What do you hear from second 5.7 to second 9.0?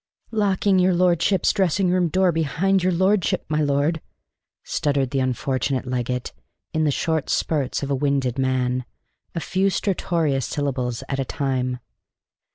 Leggett, in the short spurts of a winded man,